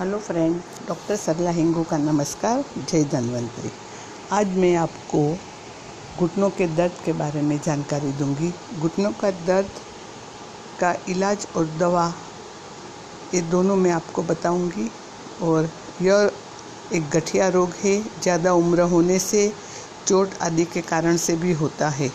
[0.00, 0.54] Hello friend,
[0.88, 3.70] doctor Sarla Hingu का नमस्कार, जय धन्वंतरी।
[4.32, 5.20] आज मैं आपको
[6.18, 9.68] घुटनों के दर्द के बारे में जानकारी दूँगी। घुटनों का दर्द
[10.80, 12.06] का इलाज और दवा,
[13.34, 14.88] ये दोनों मैं आपको बताऊँगी।
[15.42, 15.68] और
[16.02, 16.30] यह
[16.92, 19.52] एक गठिया रोग है, ज़्यादा उम्र होने से,
[20.06, 22.10] चोट आदि के कारण से भी होता है।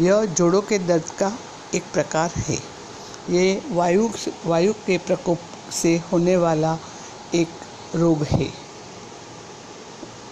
[0.00, 1.32] यह जोड़ों के दर्द का
[1.74, 2.58] एक प्रकार है।
[3.30, 4.10] ये वायु
[4.46, 5.38] वायु के प्रकोप
[5.72, 6.78] से होने वाला
[7.34, 7.48] एक
[7.94, 8.46] रोग है।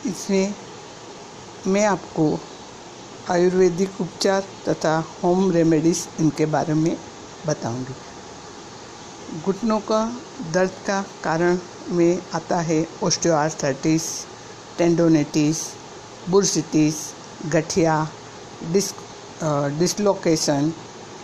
[0.06, 0.54] इसमें
[1.66, 2.38] मैं आपको
[3.30, 6.96] आयुर्वेदिक उपचार तथा होम रेमेडीज इनके बारे में
[7.46, 7.94] बताऊँगी।
[9.42, 10.04] घुटनों का
[10.52, 11.58] दर्द का कारण
[11.90, 14.02] में आता है ओस्टियोआर्थराइटिस
[14.78, 15.62] टेंडोनेटिस
[16.30, 16.94] बुरसिटिस
[17.52, 17.96] गठिया
[18.72, 18.96] डिस्क
[19.78, 20.72] डिसलोकेशन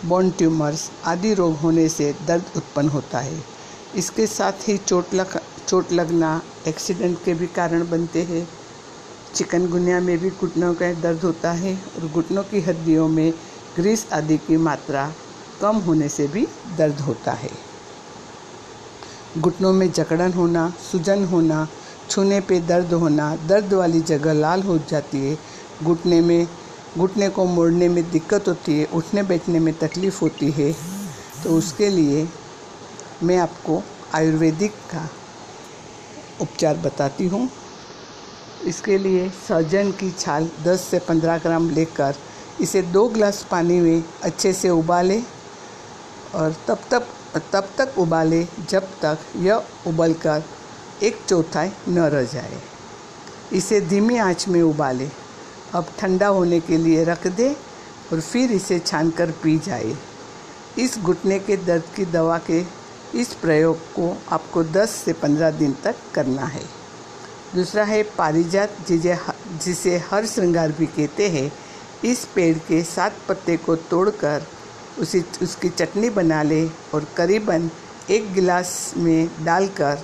[0.05, 3.41] बोन ट्यूमर्स आदि रोग होने से दर्द उत्पन्न होता है।
[3.95, 8.47] इसके साथ ही चोट लग चोट लगना एक्सीडेंट के भी कारण बनते हैं।
[9.35, 13.33] चिकनगुनिया में भी घुटनों का दर्द होता है और घुटनों की हड्डियों में
[13.75, 15.13] ग्रीस आदि की मात्रा
[15.61, 17.49] कम होने से भी दर्द होता है।
[19.37, 21.67] घुटनों में जकड़न होना, सूजन होना,
[22.09, 25.37] छूने पे दर्द होना, दर्द वाली जगह लाल हो जाती है।
[25.83, 26.47] घुटने में,
[26.97, 30.75] घुटने को मोड़ने में दिक्कत होती है, उठने बैठने में तकलीफ़ होती है।
[31.43, 32.27] तो उसके लिए
[33.23, 33.83] मैं आपको
[34.15, 35.09] आयुर्वेदिक का
[36.41, 37.49] उपचार बताती हूँ।
[38.65, 42.15] इसके लिए सहजन की छाल 10 से 15 ग्राम लेकर
[42.61, 45.23] इसे दो गिलास पानी में अच्छे से उबालें
[46.35, 47.07] और तब तक
[47.53, 50.43] तब तक उबालें जब तक यह उबलकर
[51.03, 52.59] एक चौथाई न रह जाए।
[53.53, 55.09] इसे धीमी आँच में उबालें।
[55.75, 59.95] अब ठंडा होने के लिए रख दें और फिर इसे छानकर पी जाए।
[60.79, 62.61] इस घुटने के दर्द की दवा के
[63.15, 66.63] इस प्रयोग को आपको 10 से 15 दिन तक करना है।
[67.55, 69.17] दूसरा है पारिजात, जिसे
[69.63, 71.51] जिसे हर श्रृंगार भी कहते हैं।
[72.05, 74.47] इस पेड़ के सात पत्ते को तोड़कर
[74.99, 77.69] उसी, उसकी चटनी बना ले और करीबन
[78.09, 80.01] एक गिलास में डालकर,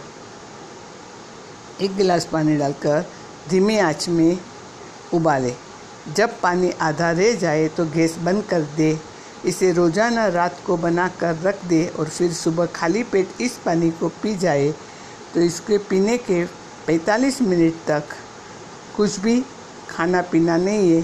[1.82, 3.06] एक गिलास पानी डालकर
[3.50, 4.38] धीमी आँच में
[5.14, 5.54] उबाले।
[6.16, 9.00] जब पानी आधा रह जाए तो गैस बंद कर दे।
[9.46, 14.08] इसे रोज़ाना रात को बनाकर रख दे और फिर सुबह खाली पेट इस पानी को
[14.24, 14.72] पी जाए
[15.34, 16.46] तो इसके पीने के
[16.88, 18.16] 45 मिनट तक
[18.98, 19.40] कुछ भी
[19.90, 21.02] खाना पीना नहीं है।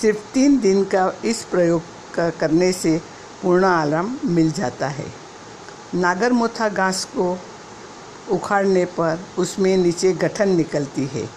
[0.00, 1.82] सिर्फ़ तीन दिन का इस प्रयोग
[2.14, 2.96] का करने से
[3.42, 5.06] पूर्ण आराम मिल जाता है।
[5.94, 7.36] नागरमोथा घास को
[8.30, 11.28] उखाड़ने पर उसमें नीचे गठन निकलती है।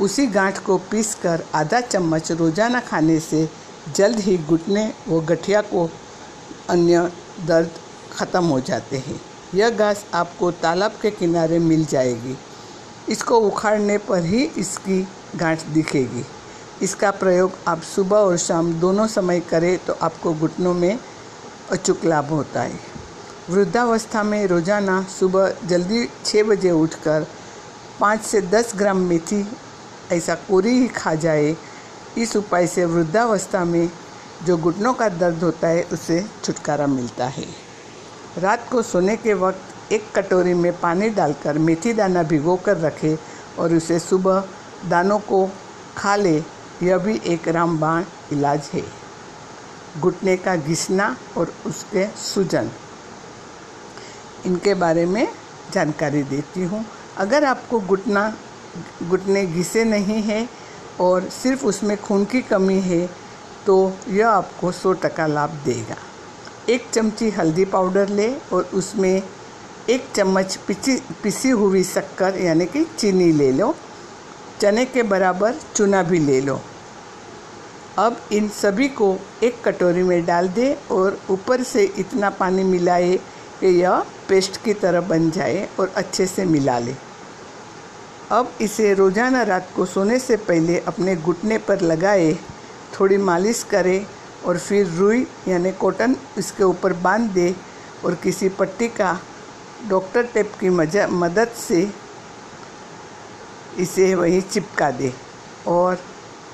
[0.00, 3.48] उसी गांठ को पीसकर आधा चम्मच रोज़ाना खाने से
[3.96, 5.88] जल्द ही घुटने व गठिया को
[6.70, 7.10] अन्य
[7.46, 7.70] दर्द
[8.12, 9.20] ख़त्म हो जाते हैं।
[9.54, 12.36] यह घास आपको तालाब के किनारे मिल जाएगी।
[13.08, 15.00] इसको उखाड़ने पर ही इसकी
[15.36, 16.24] गांठ दिखेगी।
[16.82, 20.98] इसका प्रयोग आप सुबह और शाम दोनों समय करें तो आपको घुटनों में
[21.72, 22.78] अचूक लाभ होता है।
[23.50, 27.26] वृद्धावस्था में रोज़ाना सुबह जल्दी छः बजे उठकर
[28.00, 29.44] पाँच से दस ग्राम मेथी
[30.12, 31.52] ऐसा कोरी ही खा जाए
[32.18, 33.90] इस उपाय से वृद्धावस्था में
[34.46, 37.44] जो घुटनों का दर्द होता है, उसे छुटकारा मिलता है।
[38.38, 43.16] रात को सोने के वक्त एक कटोरी में पानी डालकर मेथी दाना भिगो कर रखें
[43.58, 44.44] और उसे सुबह
[44.88, 45.50] दानों को
[45.96, 46.36] खा ले,
[46.82, 48.82] यह भी एक रामबाण इलाज है।
[50.00, 52.70] घुटने का घिसना और उसके सूजन।
[54.46, 55.28] इनके बारे में
[55.72, 56.84] जानकारी देती हूँ।
[57.16, 58.32] अगर आपको घुटना,
[59.02, 60.48] घुटने घिसे नहीं हैं
[61.00, 63.06] और सिर्फ़ उसमें खून की कमी है
[63.66, 65.96] तो यह आपको सौ टका लाभ देगा।
[66.68, 69.22] एक चमची हल्दी पाउडर ले और उसमें
[69.90, 73.74] एक चम्मच पिची, पिसी हुई शक्कर, यानी कि चीनी ले लो।
[74.60, 76.60] चने के बराबर चूना भी ले लो।
[77.98, 83.16] अब इन सभी को एक कटोरी में डाल दे और ऊपर से इतना पानी मिलाए
[83.60, 86.94] कि यह पेस्ट की तरह बन जाए और अच्छे से मिला ले।
[88.32, 92.32] अब इसे रोज़ाना रात को सोने से पहले अपने घुटने पर लगाए,
[92.94, 94.06] थोड़ी मालिश करें
[94.46, 97.54] और फिर रुई यानी कॉटन इसके ऊपर बाँध दे
[98.04, 99.18] और किसी पट्टी का
[99.88, 101.80] डॉक्टर टेप की मदद से
[103.78, 105.12] इसे वहीं चिपका दे
[105.68, 105.98] और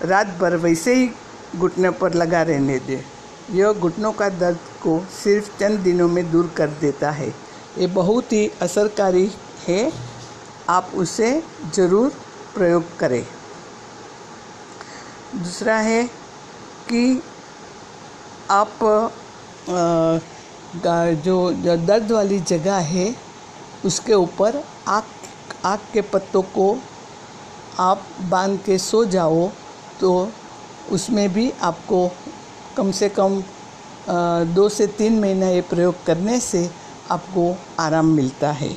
[0.02, 1.11] रात भर वैसे ही
[1.56, 3.02] घुटने पर लगा रहने दे।
[3.52, 7.28] यह घुटनों का दर्द को सिर्फ़ चंद दिनों में दूर कर देता है।
[7.78, 9.31] ये बहुत ही असरकारी
[9.69, 9.93] है।
[10.68, 11.30] आप उसे
[11.74, 12.12] ज़रूर
[12.54, 13.24] प्रयोग करें।
[15.34, 16.04] दूसरा है
[16.88, 17.22] कि
[18.50, 18.78] आप
[21.24, 23.14] जो, दर्द वाली जगह है
[23.84, 25.04] उसके ऊपर आग
[25.64, 26.76] आग के पत्तों को
[27.80, 29.48] आप बाँध के सो जाओ
[30.00, 30.10] तो
[30.92, 32.08] उसमें भी आपको
[32.76, 33.42] कम से कम
[34.54, 36.68] दो से तीन महीना ये प्रयोग करने से
[37.10, 38.70] आपको आराम मिलता है।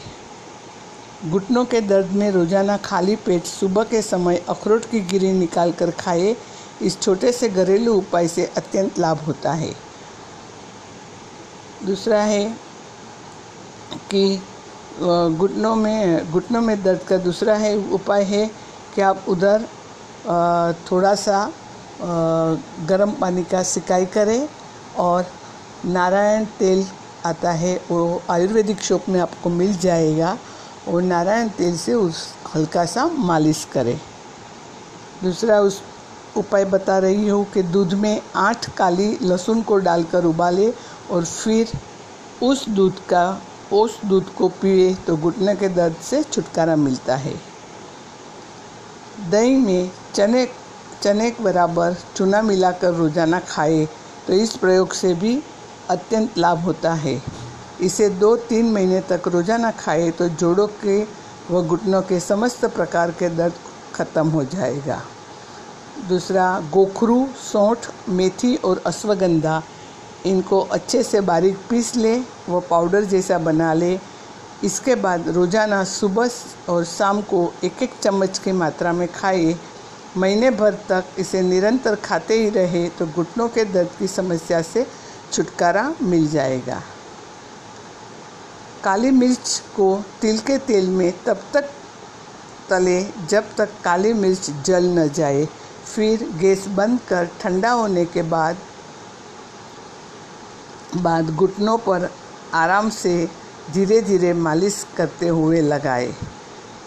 [1.21, 5.92] घुटनों के दर्द में रोज़ाना खाली पेट सुबह के समय अखरोट की गिरी निकाल कर
[5.92, 6.36] खाए,
[6.81, 9.74] इस छोटे से घरेलू उपाय से अत्यंत लाभ होता है।
[11.86, 12.45] दूसरा है
[14.12, 14.36] कि
[15.00, 18.45] घुटनों में घुटनों में दर्द का दूसरा है, उपाय है
[18.95, 19.65] कि आप उधर
[20.92, 21.51] थोड़ा सा
[22.88, 24.48] गर्म पानी का सिकाई करें
[24.98, 25.25] और
[25.86, 26.86] नारायण तेल
[27.25, 30.38] आता है, वो आयुर्वेदिक शॉप में आपको मिल जाएगा।
[30.88, 34.00] और नारायण तेल से उस हल्का सा मालिश करें।
[35.24, 35.81] दूसरा उस
[36.38, 40.72] उपाय बता रही हूँ कि दूध में आठ काली लहसुन को डालकर उबाले
[41.12, 41.72] और फिर
[42.44, 43.42] उस दूध का,
[43.74, 47.34] उस दूध को पिए तो घुटने के दर्द से छुटकारा मिलता है।
[49.30, 50.48] दही में चने
[51.02, 53.86] चने के बराबर चूना मिलाकर रोज़ाना खाए
[54.28, 55.42] तो इस प्रयोग से भी
[55.90, 57.22] अत्यंत लाभ होता है।
[57.81, 61.02] इसे दो तीन महीने तक रोज़ाना खाए तो जोड़ों के
[61.52, 63.54] व घुटनों के समस्त प्रकार के दर्द
[63.96, 65.02] खत्म हो जाएगा।
[66.10, 69.62] दूसरा, गोखरू, सौंठ, मेथी और अश्वगंधा,
[70.26, 72.16] इनको अच्छे से बारीक पीस ले
[72.50, 73.98] व पाउडर जैसा बना ले।
[74.64, 76.30] इसके बाद रोज़ाना सुबह
[76.70, 79.56] और शाम को एक एक चम्मच की मात्रा में खाए।
[80.18, 84.86] महीने भर तक इसे निरंतर खाते ही रहे तो घुटनों के दर्द की समस्या से
[85.32, 86.82] छुटकारा मिल जाएगा।
[88.84, 89.88] काली मिर्च को
[90.22, 91.70] तिल के तेल में तब तक
[92.70, 95.46] तले, जब तक काली मिर्च जल न जाए।
[95.86, 98.58] फिर गैस बंद कर ठंडा होने के बाद
[100.98, 102.10] बाद घुटनों पर
[102.54, 103.14] आराम से
[103.74, 106.14] धीरे धीरे मालिश करते हुए लगाए।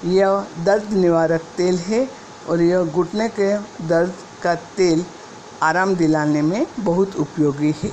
[0.04, 2.08] यह दर्द निवारक तेल है
[2.48, 3.56] और यह घुटने के
[3.88, 5.04] दर्द का तेल
[5.62, 7.90] आराम दिलाने में बहुत उपयोगी है।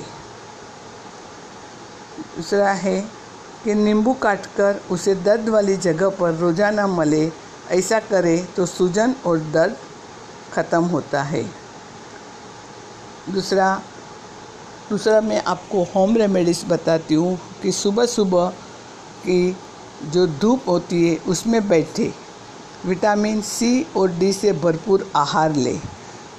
[2.35, 2.99] दूसरा है
[3.63, 7.31] कि नींबू काटकर उसे दर्द वाली जगह पर रोज़ाना मले,
[7.71, 9.75] ऐसा करें तो सूजन और दर्द
[10.53, 11.43] ख़त्म होता है।
[13.29, 13.81] दूसरा
[14.89, 18.49] दूसरा मैं आपको होम रेमेडीज़ बताती हूँ कि सुबह सुबह
[19.25, 19.55] की
[20.05, 22.11] जो धूप होती है, उसमें बैठे
[22.85, 25.77] विटामिन सी और डी से भरपूर आहार ले।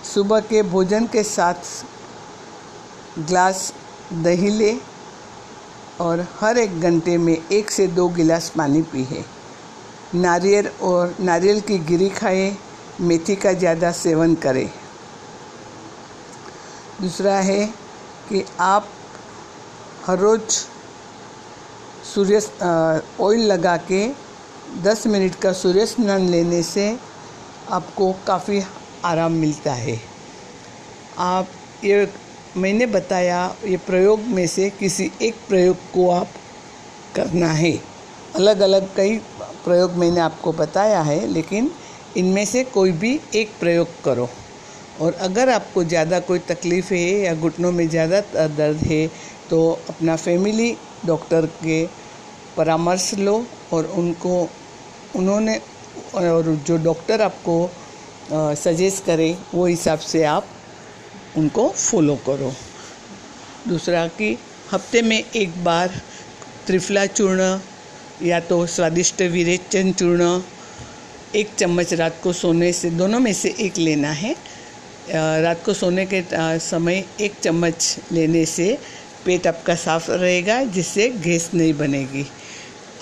[0.04, 1.54] सुबह के भोजन के साथ
[3.20, 3.72] ग्लास
[4.14, 4.72] दही ले
[6.00, 9.24] और हर एक घंटे में एक से दो गिलास पानी पिए।
[10.14, 12.56] नारियल और नारियल की गिरी खाए,
[13.00, 14.68] मेथी का ज़्यादा सेवन करें।
[17.00, 17.66] दूसरा है
[18.28, 18.88] कि आप
[20.06, 20.58] हर रोज़
[22.04, 22.40] सूर्य
[23.20, 24.06] ऑयल लगा के
[24.82, 26.88] 10 मिनट का सूर्य स्नान लेने से
[27.70, 28.62] आपको काफ़ी
[29.04, 30.00] आराम मिलता है।
[31.18, 31.48] आप
[31.84, 32.04] ये
[32.56, 36.28] मैंने बताया, ये प्रयोग में से किसी एक प्रयोग को आप
[37.16, 37.72] करना है।
[38.36, 39.16] अलग अलग कई
[39.64, 41.70] प्रयोग मैंने आपको बताया है, लेकिन
[42.16, 44.28] इनमें से कोई भी एक प्रयोग करो।
[45.00, 49.06] और अगर आपको ज़्यादा कोई तकलीफ़ है या घुटनों में ज़्यादा दर्द है
[49.50, 50.76] तो अपना फैमिली
[51.06, 51.84] डॉक्टर के
[52.56, 54.48] परामर्श लो और उनको,
[55.16, 55.60] उन्होंने,
[56.14, 57.70] और जो डॉक्टर आपको
[58.32, 60.46] सजेस्ट करे, वो हिसाब से आप
[61.36, 62.52] उनको फॉलो करो।
[63.68, 64.36] दूसरा कि
[64.72, 66.00] हफ़्ते में एक बार
[66.66, 67.58] त्रिफला चूर्ण
[68.22, 70.40] या तो स्वादिष्ट विरेचन चूर्ण
[71.34, 74.34] एक चम्मच रात को सोने से, दोनों में से एक लेना है।
[75.42, 76.22] रात को सोने के
[76.60, 78.76] समय एक चम्मच लेने से
[79.24, 82.26] पेट आपका साफ़ रहेगा, जिससे गैस नहीं बनेगी।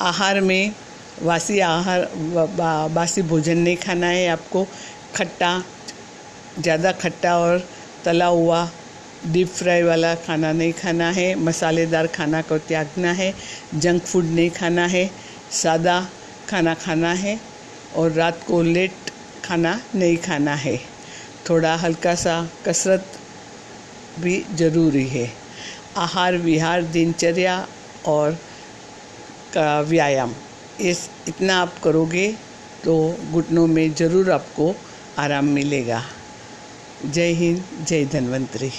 [0.00, 0.72] आहार में
[1.22, 2.08] वासी आहार
[2.90, 4.66] बासी भोजन नहीं खाना है, आपको
[5.16, 5.62] खट्टा,
[6.58, 7.68] ज़्यादा खट्टा और
[8.08, 8.68] तला हुआ
[9.26, 13.32] डीप फ्राई वाला खाना नहीं खाना है, मसालेदार खाना को त्यागना है
[13.74, 15.10] जंक फ़ूड नहीं खाना है,
[15.52, 15.96] सादा
[16.48, 17.38] खाना खाना है
[17.96, 19.10] और रात को लेट
[19.44, 20.76] खाना नहीं खाना है।
[21.48, 22.36] थोड़ा हल्का सा
[22.66, 23.18] कसरत
[24.20, 25.30] भी ज़रूरी है।
[25.96, 27.56] आहार, विहार, दिनचर्या
[28.06, 28.38] और
[29.54, 30.34] का व्यायाम,
[30.80, 32.28] इस इतना आप करोगे
[32.84, 32.94] तो
[33.32, 34.74] घुटनों में ज़रूर आपको
[35.18, 36.02] आराम मिलेगा।
[37.00, 38.70] जय हिंद जय धन्वंतरी।